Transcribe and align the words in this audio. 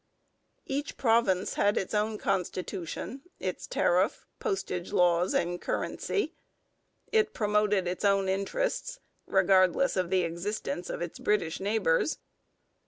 Each 0.65 0.97
province 0.97 1.53
had 1.53 1.77
its 1.77 1.93
own 1.93 2.17
constitution, 2.17 3.21
its 3.39 3.67
tariff, 3.67 4.25
postage 4.39 4.91
laws, 4.91 5.35
and 5.35 5.61
currency. 5.61 6.33
It 7.11 7.35
promoted 7.35 7.87
its 7.87 8.03
own 8.03 8.27
interests, 8.27 8.99
regardless 9.27 9.95
of 9.95 10.09
the 10.09 10.21
existence 10.23 10.89
of 10.89 11.03
its 11.03 11.19
British 11.19 11.59
neighbours. 11.59 12.17